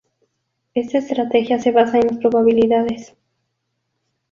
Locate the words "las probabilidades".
2.07-3.13